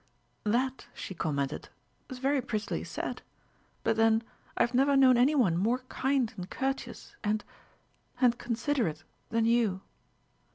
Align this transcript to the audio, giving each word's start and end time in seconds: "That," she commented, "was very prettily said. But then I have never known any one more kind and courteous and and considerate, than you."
"That," 0.45 0.87
she 0.95 1.13
commented, 1.13 1.69
"was 2.09 2.17
very 2.17 2.41
prettily 2.41 2.83
said. 2.83 3.21
But 3.83 3.97
then 3.97 4.23
I 4.57 4.63
have 4.63 4.73
never 4.73 4.97
known 4.97 5.15
any 5.15 5.35
one 5.35 5.55
more 5.55 5.83
kind 5.89 6.33
and 6.37 6.49
courteous 6.49 7.15
and 7.23 7.43
and 8.19 8.35
considerate, 8.39 9.03
than 9.29 9.45
you." 9.45 9.81